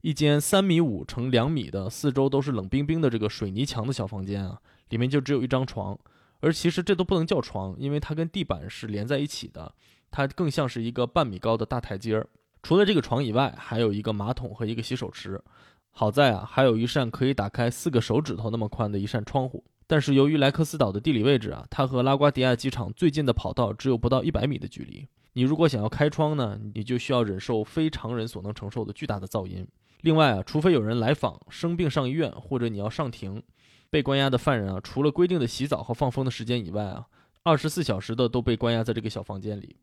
[0.02, 5.98] 一间三米五乘两米的、四周都是冷冰冰的这个水泥墙的小房间啊，里面就只有一张床，
[6.42, 9.74] 而其实这都不能叫床，因为它跟地板是连在一起的，
[10.12, 12.30] 它更像是一个半米高的大台阶儿。
[12.62, 15.42] 除了这个床以外，还有一个马桶和一个洗手池。
[15.90, 19.64] 好在啊，还有一扇可以打开四个手指头那么宽的一扇窗户。
[19.90, 25.08] 但是由于莱克斯岛的地理位置啊，它和拉瓜迪亚机场最近的跑道只有不到一百米的距离。
[25.34, 29.68] 你如果想要开窗呢，你就需要忍受非常人所能承受的巨大的噪音。
[30.02, 33.42] 另外啊，除非有人来访、生病上医院，或者你要上庭，
[33.90, 37.08] 被关押的犯人啊，除了规定的洗澡和放风的时间以外啊，
[37.42, 39.76] 二十四小时的都被关押在这个小房间里。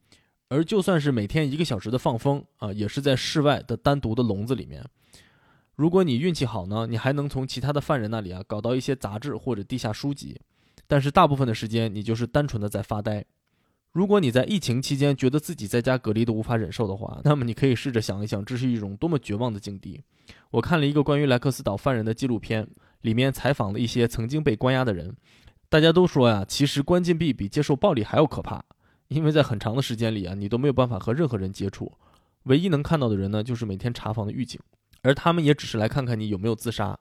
[0.49, 4.85] 而就算是每天一个小时的放风啊，也是在室外的单独的笼子里面。
[5.77, 10.41] 如果你运气好呢，你还能从其他的犯人那里啊搞到一些杂志或者地下书籍。
[10.87, 13.25] 但是大部分的时间，你就是单纯的在发呆。
[13.93, 20.03] 如果你在疫情期间觉得自己在家隔离都无法忍受的话， 那么你可以试着想一想，这是一种多么绝望的境地。
[20.51, 22.67] 我看了一个关于莱克斯岛犯人的纪录片，
[23.03, 25.15] 里面采访了一些曾经被关押的人，
[25.69, 28.65] 大家都说呀，其实关禁闭比接受暴力还要可怕。
[29.09, 31.93] 因为在很长的时间里啊，你都没有办法和任何人接触，
[32.45, 34.61] 唯一能看到的人呢，就是每天查房的狱警，
[35.07, 36.99] 而他们也只是来看看你有没有自杀。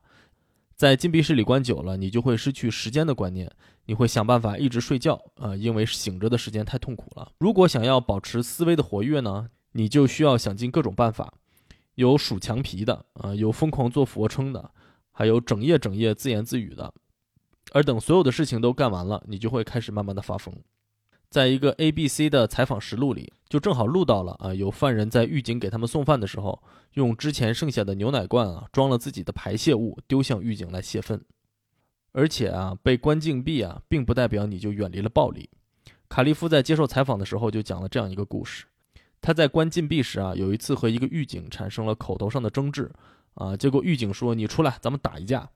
[0.75, 3.49] 在禁闭室里关久了，你就会失去时间的观念，
[3.85, 7.31] 你会想办法一直睡觉啊，因为醒着的时间太痛苦了。
[7.39, 11.33] 如果想要保持思维的活跃呢，你就需要想尽各种办法，
[11.95, 14.69] 有数墙皮的啊，有疯狂做俯卧撑的，
[15.11, 16.93] 还有整夜整夜自言自语的。
[17.71, 20.53] 而等所有的事情都干完了，你就会开始慢慢的发疯。
[21.35, 31.21] 在一个 A、B、C 的采访实录里，就正好录到了啊，有犯人在狱警给他们送饭的时候，用之前剩下的牛奶罐啊装了自己的排泄物，丢向狱警来泄愤。
[32.13, 35.49] 而且啊，被关禁闭啊，并不代表你就远离了暴力。
[36.07, 38.63] 卡利夫在接受采访的时候就讲了这样一个故事：
[39.19, 42.89] 他在关禁闭时啊，有一次和一个狱警产生了口头上的争执
[43.33, 45.49] 啊，结果狱警说：“你出来，咱们打一架。”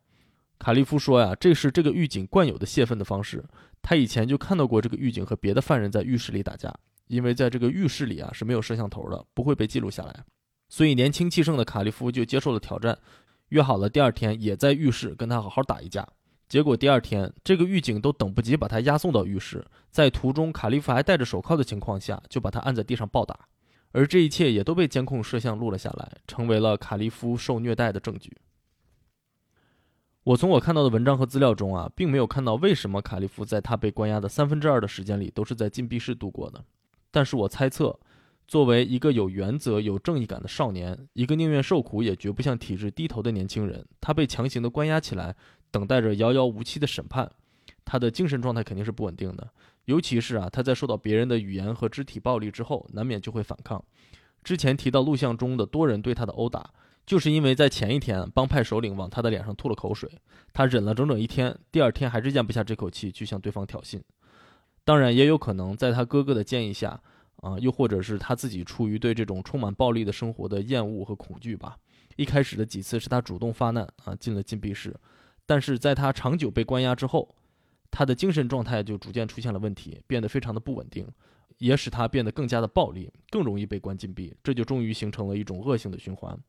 [0.59, 3.41] 卡利夫说呀，这是这个狱警惯有的泄愤的方式。
[3.81, 6.73] 他以前就看到过这个狱警和别的犯人在浴室里打架，
[7.07, 10.23] 因为在这个浴室里啊是没有摄像头的，不会被记录下来。
[10.67, 12.97] 所以年轻气盛的卡利夫就接受了挑战，
[13.49, 16.07] 约好了第二天也在浴室跟他好好打一架。
[16.47, 23.47] 结果第二天，这个狱警都等不及把他押送到浴室，在途中卡利夫还戴着手铐的情况下，就把他按在地上暴打。
[23.91, 28.35] 而这一切也都被监控摄像录了下来，成为了卡利夫受虐待的证据。
[30.29, 36.63] 我从我看到的文章和资料中啊，并没有看到为什么卡利夫在他被关押的三分之二的时间里都是在禁闭室度过的。
[37.09, 37.99] 但是我猜测，
[38.47, 45.35] 作为一个有原则、有正义感的少年，一个宁愿受苦也绝不向体制低头的年轻人，他被强行的关押起来，
[45.71, 47.31] 等待着遥遥无期的审判，
[47.83, 49.49] 他的精神状态肯定是不稳定的。
[49.85, 53.83] 尤其是啊，他在受到别人的语言和肢体暴力之后，难免就会反抗。
[54.43, 56.71] 之前提到录像中的多人对他的殴打。
[57.09, 60.07] 就是因为在前一天，帮派首领往他的脸上吐了口水，
[60.53, 63.99] 他忍了整整一天，第二天还是咽不下这口气，去向对方挑衅。
[64.83, 67.01] 当然，也有可能在他哥哥的建议下，
[67.37, 71.75] 啊，又或者是他自己出于对这种充满暴力的生活的厌恶和恐惧吧。
[72.15, 74.95] 一开始的几次是他主动发难啊，进了禁闭室，
[75.47, 77.35] 但是在他长久被关押之后，
[77.89, 81.07] 他的精神状态就逐渐出现了问题，变得非常的不稳定，
[81.57, 86.39] 也使他变得更加的暴力，更容易被关禁闭，这就终于形成了一种恶性的循环。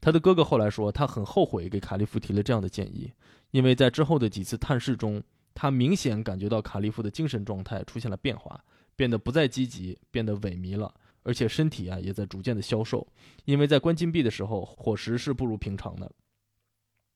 [0.00, 3.12] 他的哥哥后来说，他很后悔给卡利夫提了这样的建议，
[3.50, 5.22] 因为在之后的几次探视中，
[5.54, 8.64] 他明显感觉到卡利夫的精神状态出现了变化，
[8.96, 13.06] 变得不再积极，变得萎靡了，而且身体啊也在逐渐的消瘦。
[13.44, 16.10] 因为在关禁闭的时候，伙食是不如平常的。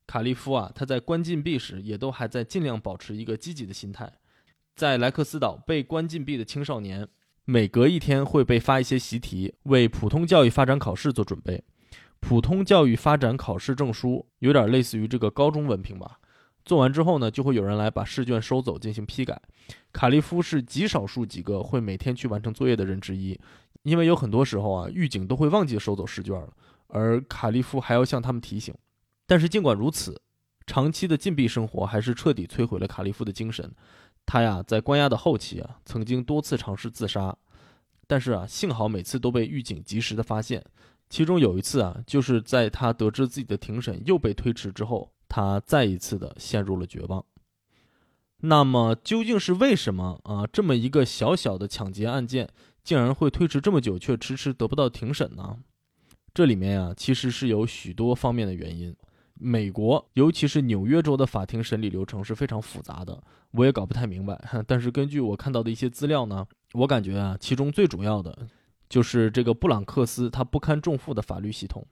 [0.07, 4.12] 卡利夫啊，他在关禁闭时也都还在尽量保持一个积极的心态。
[4.77, 7.09] 在莱克斯岛被关禁闭的青少年，
[7.47, 11.64] 每隔一天会被发一些习题，为普通教育发展考试做准备。
[12.26, 16.18] 普通教育发展考试证书有点类似于这个高中文凭吧。
[16.64, 19.38] 做完之后呢，就会有人来把试卷收走进行批改。
[19.92, 23.38] 卡利夫是极少数几个会每天去完成作业的人之一，
[23.82, 26.48] 因为有很多时候啊，狱警都会忘记收走试卷了，
[26.87, 28.74] 而卡利夫还要向他们提醒。
[29.26, 30.18] 但是尽管如此，
[30.66, 33.70] 长期的禁闭生活还是彻底摧毁了卡利夫的精神。
[34.24, 37.37] 他呀，在关押的后期啊，曾经多次尝试自杀，
[38.06, 40.64] 但是啊，幸好每次都被狱警及时的发现。
[41.14, 47.24] 其中有一次啊，就是在他得知自己的庭审又被推迟之后，他再一次的陷入了绝望。
[48.38, 50.44] 那么究竟是为什么啊？
[50.53, 52.48] 这么一个小小的抢劫案件，
[52.83, 55.59] 竟然会推迟这么久，却迟迟得不到庭审呢？
[56.35, 58.92] 这里面呀，其实是有许多方面的原因。
[59.35, 63.22] 美国，尤其是纽约州的法庭审理流程是非常复杂的，
[63.53, 64.37] 我也搞不太明白。
[64.66, 68.37] 但是根据我看到的一些资料呢，我感觉啊，其中最主要的
[68.88, 71.87] 就是这个布朗克斯它不堪重负的法律系统。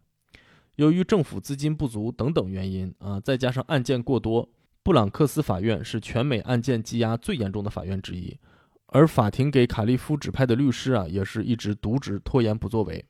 [0.76, 4.48] 由于政府资金不足等等原因啊，再加上案件过多，
[4.82, 8.38] 布朗克斯法院是全美案件积压最严重的法院之一。
[8.86, 13.04] 而法庭给卡利夫指派的律师啊，也是一直渎职、拖延不作为。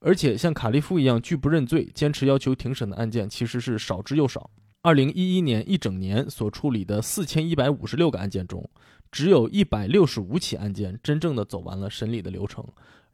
[0.00, 4.50] 而且像卡利夫一样拒不认罪、坚持要求庭审的案件，其实是少之又少。
[4.82, 8.68] 二零一一年一整年所处理的四千一百五十六个案件中，
[9.14, 12.66] 只有一百六十五起案件真正的走完了审理的流程，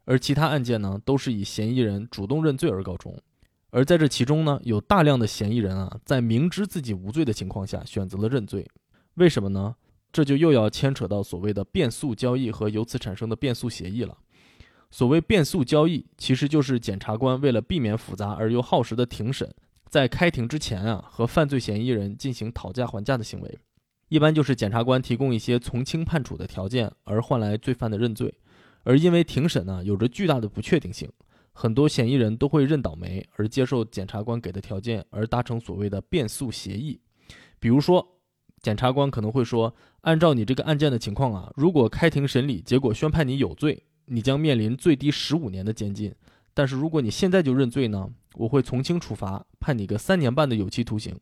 [0.03, 3.15] 而其他案件呢，都是以嫌疑人主动认罪而告终。
[3.69, 8.67] 而在这其中呢，有大量的嫌疑人啊，在明知自己无罪的情况下选择了认罪，
[9.13, 9.75] 为什么呢？
[10.11, 14.17] 这就又要牵扯到所谓的变诉交易和由此产生的变诉协议了。
[14.89, 19.53] 所谓变诉交易，其实就是检察官为了避免复杂而又耗时的庭审，
[19.87, 23.59] 在开庭之前啊，和犯罪嫌疑人进行讨价还价的行为。
[24.11, 28.33] 一般就是检察官提供一些从轻判处的条件，而换来罪犯的认罪。
[28.83, 31.09] 而因为庭审呢有着巨大的不确定性，
[31.53, 36.99] 很多嫌疑人都会认倒霉而接受检察官给的条件，而达成所谓的变诉协议。
[37.59, 38.17] 比如说。
[38.61, 46.13] 检察官可能会说：“按照你这个案件的情况啊，如果开庭审理结果宣判你有罪，你将面临最低十五年的监禁。
[46.53, 51.19] 但是如果你现在就认罪呢，我会从轻处罚，判你个三年半的有期徒刑。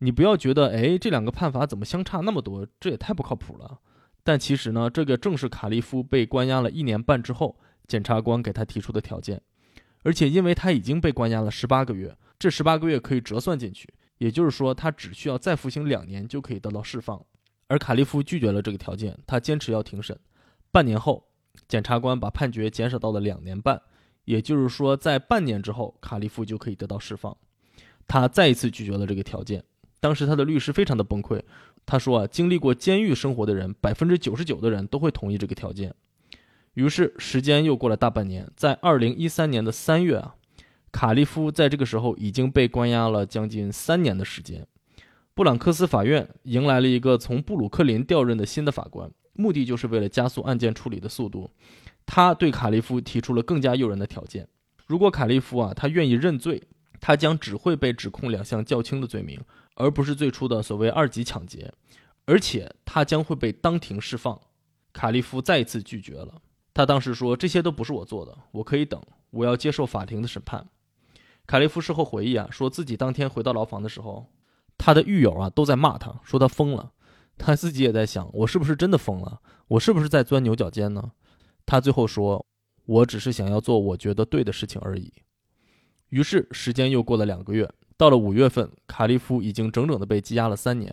[0.00, 2.66] 你不要觉得，哎，这两个判罚怎么相差那么多？
[2.78, 3.78] 这也太不靠谱了。
[4.22, 9.40] 但其实呢，这个正是卡利夫被关押了一年半之后，检察官给他提出的条件。
[10.02, 17.24] 而且因为他已经被关押了十八个月，这十八个月可以折算进去。”也就是说，他只需要再服刑两年就可以得到释放，
[17.68, 20.18] 而卡利夫拒绝了这个条件，他坚持要庭审。
[20.70, 21.26] 半年后，
[21.66, 23.80] 检察官把判决减少到了两年半，
[24.26, 27.34] 也就是说，在半年之后，卡利夫就可以得到释放。
[28.06, 29.64] 他再一次拒绝了这个条件。
[30.00, 31.40] 当时他的律师非常的崩溃，
[31.86, 35.94] 他说啊，经历过监狱生活的人，百分之九十九的人都会同意这个条件。
[36.74, 40.34] 于是，时间又过了大半年，在二零一三年的三月啊。
[40.92, 44.66] 卡利夫在这个时候已经被关押了将近三年的时间。
[45.34, 51.48] 布朗克斯法院迎来了一个从布鲁克林调任的新的法官，目的就是为了加速案件处理的速度。
[52.04, 54.48] 他对卡利夫提出了更加诱人的条件：
[54.86, 56.60] 如果卡利夫啊他愿意认罪，
[57.00, 59.40] 他将只会被指控两项较轻的罪名，
[59.80, 61.72] 而不是最初的所谓二级抢劫，
[62.26, 64.38] 而且他将会被当庭释放。
[64.92, 66.42] 卡利夫再一次拒绝了。
[66.74, 70.68] 他当时说：“这些都不是我做的，我可以等，我要接受法庭的审判。”
[71.46, 74.26] 卡利夫事后回忆啊，说自己当天回到牢房的时候，
[74.76, 76.92] 他的狱友啊都在骂他，说他疯了。
[77.38, 79.40] 他自己也在想，我是不是真的疯了？
[79.66, 81.12] 我是不是在钻牛角尖呢？
[81.64, 82.44] 他最后说，
[82.84, 85.12] 我只是想要做我觉得对的事情而已。
[86.10, 90.90] 于是时间又过了两个月，到了五月份，卡利夫已经整整的被羁押了三年。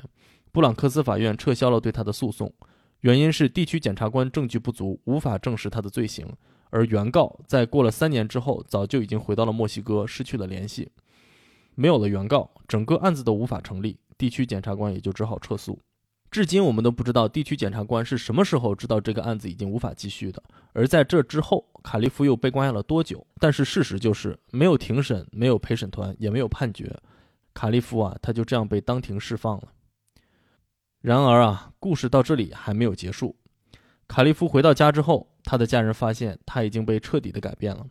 [0.52, 2.54] 布朗克斯法院撤销了对他的诉讼，
[3.00, 6.28] 原因是地区检察官证据不足，无法证实他的罪行。
[6.70, 10.91] 而原告在过了三年之后，早就已经回到了墨西哥，失去了联系。
[11.76, 15.80] 没有了原告，整个案子都无法成立，地区检察官也就只好撤诉。
[16.30, 20.44] 至今，我们都不知道地区检察官是什么时候知道这个案子已经无法继续的。
[20.74, 23.26] 而在这之后，卡利夫又被关押了多久？
[23.40, 26.96] 但是事实就是，没有庭审，没有陪审团，也没有判决，
[27.54, 29.72] 卡利夫啊，他就这样被当庭释放了。
[31.02, 33.36] 然而啊，故事到这里还没有结束。
[34.08, 35.30] 卡利夫回到家之后。
[35.50, 37.88] 他的家人发现他已经被彻底的改变了。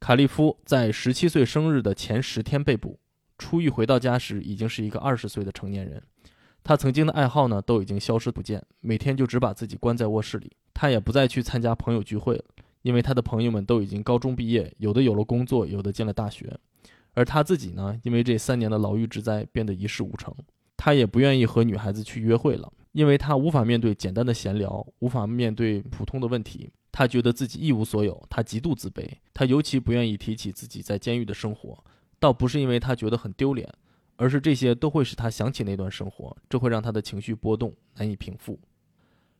[0.00, 2.98] 卡利夫在十七岁生日的前十天被捕，
[3.38, 6.02] 出狱回到家时已经是一个二十岁的成年人。
[6.62, 10.52] 他曾经的爱好呢都已经消失不见，每天就只把自己关在卧室里。
[10.74, 12.44] 他也不再去参加朋友聚会了，
[12.82, 16.58] 因为他的朋友们都已经高中毕业，有的有了工作，有的进了大学。
[17.14, 20.34] 而他自己呢，因为这三年的牢狱之灾，变得一事无成。
[20.76, 22.72] 他也不愿意和女孩子去约会了。
[22.92, 29.08] 因为他无法面对简单的闲聊，无法面对普通的问题，他觉得自己一无所有，他极度自卑。
[29.32, 31.84] 他尤其不愿意提起自己在监狱的生活，
[32.18, 33.72] 倒不是因为他觉得很丢脸，
[34.20, 38.60] 而是这些都会使他想起那段生活，这会让他的情绪波动难以平复。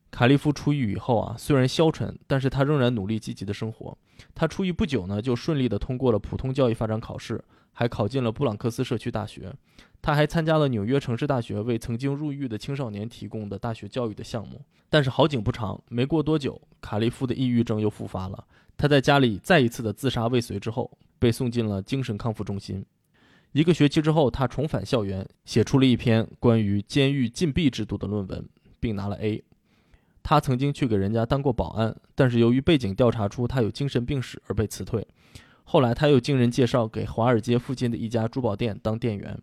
[0.09, 3.95] 卡利夫出狱以后啊，虽然消沉，但是他仍然努力积极的生活。
[4.33, 7.39] 他出狱不久呢，就顺利的通过了普通教育发展考试，
[7.71, 9.53] 还考进了布朗克斯社区大学。
[10.01, 14.59] 他还参加了纽约城市大学为曾经入狱的青少年提供的大学教育的项目。
[14.89, 18.43] 但是好景不长，没过多久，卡利夫的抑郁症又复发了。
[18.75, 22.83] 他在家里再一次的自杀未遂之后，被送进了精神康复中心。
[23.53, 28.47] 一个学期之后，他重返校园，写出了一篇关于监狱禁闭制度的论文，
[28.79, 29.43] 并拿了 A。
[30.23, 35.05] 他曾经去给人家当过保安，但是由于背景调查出他有精神病史而被辞退。
[35.63, 39.37] 后来他又经人介绍给华尔街附近的一家珠宝店当店员。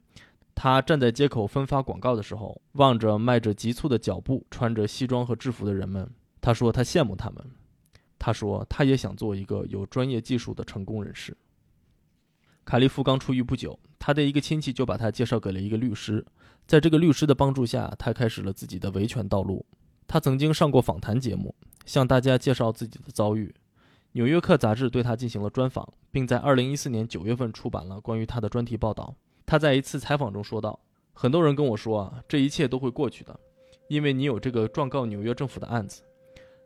[0.55, 7.45] 他站在街口分发广告的时候，望着迈着急促的脚步、穿着西装和制服的人们，他说他羡慕他们。
[8.19, 11.37] 他说他也想做一个有专业技术的成功人士。
[12.69, 16.23] 卡利夫刚出狱不久，他的一个亲戚就把他介绍给了一个律师。
[16.66, 19.64] 在这个律师的帮助下，他开始了自己的维权道路。
[20.07, 21.55] 他曾经上过访谈节目，
[21.87, 23.47] 向大家介绍自己的遭遇。
[24.12, 29.14] 《纽约客》杂志对他进行了专访，并在2014年9月份出版了关于他的专题报道。
[29.47, 30.79] 他在一次采访中说道
[31.14, 33.41] ：“很多人跟我说啊，这一切都会过去的，
[33.89, 36.03] 因为你有这个状告纽约政府的案子。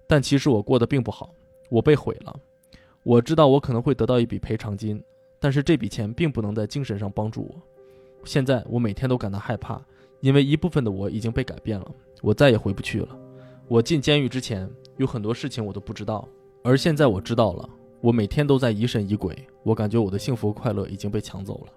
[0.08, 1.32] 但其实我过得并不好，
[1.70, 2.36] 我被毁了。
[3.04, 5.00] 我知道我可能会得到一笔赔偿金，
[5.42, 7.60] 但是这笔钱并不能在精神上帮助我。
[8.24, 9.82] 现在我每天都感到害怕，
[10.20, 13.08] 因为一部分的我已经被改变了，我再也回不去了。
[13.66, 16.28] 我进监狱之前有很多事情我都不知道，
[16.62, 17.68] 而现在我知道了。
[18.00, 21.72] 我每天都在疑神疑鬼，我感觉我的幸福快乐已经被抢走了。”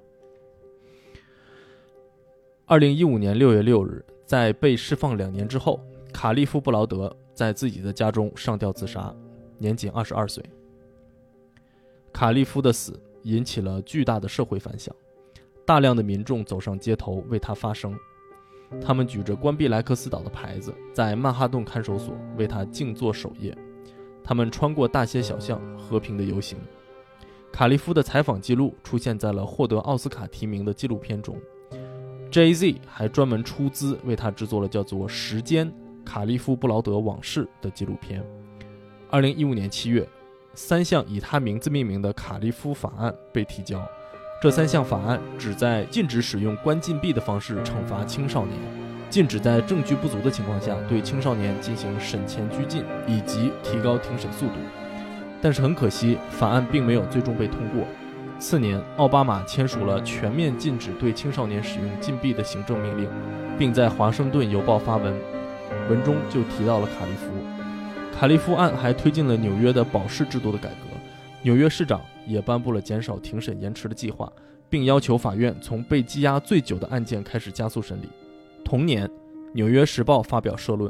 [2.68, 5.80] 二零一五年六月六日，在被释放两年之后，
[6.14, 9.12] 卡利夫·布劳德在自己的家中上吊自杀，
[9.58, 10.44] 年仅二十二岁。
[12.14, 14.96] 卡利夫的死引起了巨大的社会反响，
[15.66, 17.98] 大量的民众走上街头为他发声，
[18.80, 23.58] 他们举着关闭莱克斯岛的牌子，在曼哈顿看守所为他静坐守夜，
[24.24, 26.58] 他们穿过大街小巷，和平的游行。
[27.52, 31.36] 卡利夫的采访记录出现在了获得奥斯卡提名的纪录片中。
[32.30, 35.72] Jay-Z 还专门出资为他制作了叫做《时间：
[36.04, 38.24] 卡利夫·布劳德往事》的纪录片。
[39.10, 40.06] 二零一五年七月，
[40.56, 43.86] 三项以他名字命名的卡利夫法案被提交。
[44.42, 48.58] 这三项法案旨在禁止使用关禁闭的方式惩罚青少年，
[49.10, 54.54] 禁止在证据不足的情况下对青少年进行审前拘禁，以及提高庭审速度。
[55.42, 57.86] 但是很可惜，法案并没有最终被通过。
[58.40, 63.10] 次年，奥巴马签署了全面禁止对青少年使用禁闭的行政命令，
[63.58, 65.14] 并在《华盛顿邮报》发文，
[65.90, 67.45] 文中就提到了卡利夫。
[68.18, 70.98] 卡利夫案还推进了纽约的保释制度的改革，
[71.42, 74.32] 纽约市长也颁布了减少庭审延迟的计划，
[74.70, 78.08] 并要求法院从被羁押最久的案件开始加速审理。
[78.64, 79.06] 同年，
[79.54, 80.90] 《纽约时报》发表社论，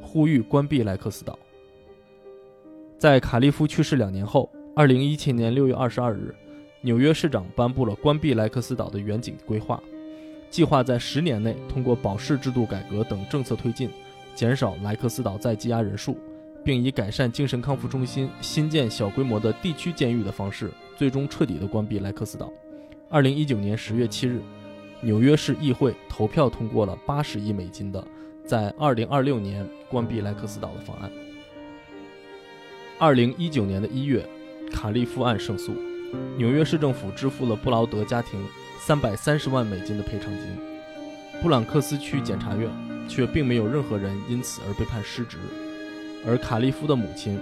[0.00, 1.38] 呼吁关闭莱克斯岛。
[2.96, 6.34] 在卡利夫去世两年后，二零一七年六月二十二日。
[6.80, 9.82] 纽约市长颁布了关闭莱克斯岛的远景规划，
[10.48, 13.90] 计划在十年内通过保释制度改革等政策推进，
[14.34, 16.16] 减少莱克斯岛在羁押人数，
[16.68, 22.52] 并以改善精神康复中心、新建小规模的地区监狱的方式，最终彻底的关闭莱克斯岛。
[23.08, 24.42] 二零一九年十月七日，
[25.00, 28.06] 纽约市议会投票通过了八十亿美金的
[28.44, 31.10] 在二零二六年关闭莱克斯岛的方案。
[32.98, 34.28] 二零一九年的一月，
[34.70, 35.72] 卡利夫案胜诉。
[36.36, 38.38] 纽约市政府支付了布劳德家庭
[38.78, 40.58] 三百三十万美金的赔偿金，
[41.40, 42.70] 布朗克斯区检察院
[43.08, 45.38] 却并没有任何人因此而被判失职，
[46.26, 47.38] 而卡利夫的母亲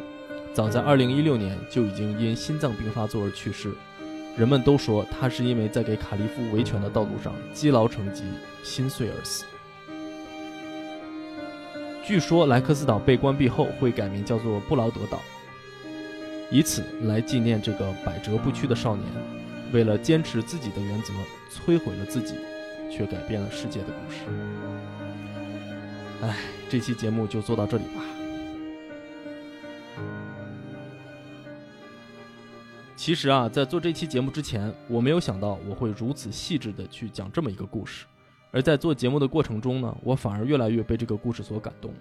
[0.52, 3.72] 早在二零一六年就已经因心脏病发作而去世，
[4.36, 8.22] 人们都说他是因为在给卡利夫维权的道路上积劳成疾，
[8.62, 9.44] 心碎而死。
[12.04, 15.20] 据说莱克斯岛被关闭后会改名叫做布劳德岛。
[16.50, 19.04] 以此来纪念这个百折不屈的少年，
[19.72, 21.12] 为了坚持自己的原则，
[21.50, 22.34] 摧毁了自己，
[22.88, 24.18] 却改变了世界的故事。
[26.22, 26.36] 哎，
[26.70, 28.15] 这期节目就做到这里吧。
[32.96, 38.06] 其实啊，在做这期节目之前，我没有想到我会如此细致的去讲这么一个故事，
[38.50, 41.92] 而在做节目的过程中呢，我反而越来越被这个故事所感动，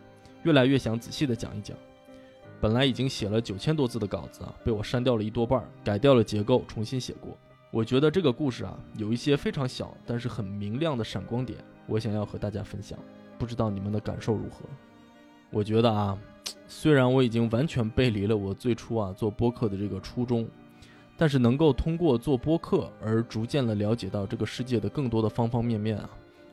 [0.43, 1.77] 越来越想仔细的讲一讲。
[2.61, 7.37] 本来已经写了九千多字的稿子啊，被我删掉了一多半，改掉了结构，重新写过。
[7.71, 12.97] 我觉得这个故事啊，有一些非常小但是很明亮的闪光点，我想要和大家分享。
[13.37, 14.65] 不知道你们的感受如何？
[15.51, 16.17] 我觉得啊，
[16.67, 20.47] 虽然我已经完全背离了我最初啊做播客的这个初衷，
[21.17, 26.09] 但是能够通过做播客而逐渐的了解到这个世界的更多的方方面面啊，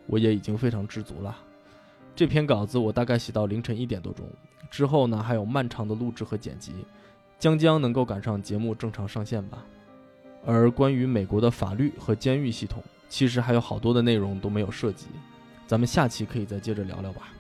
[0.07, 1.37] 我也已经非常知足了。
[2.15, 4.27] 这篇稿子我大概写到凌晨一点多钟。
[4.71, 6.73] 之后呢，还有漫长的录制和剪辑，
[7.39, 9.65] 将将能够赶上节目正常上线吧。
[10.47, 15.07] 而关于美国的法律和监狱系统，其实还有好多的内容都没有涉及，
[15.67, 17.33] 咱们下期可以再接着聊聊吧。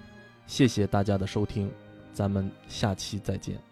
[0.46, 1.70] 谢谢大家的收听，
[2.12, 3.71] 咱们下期再见。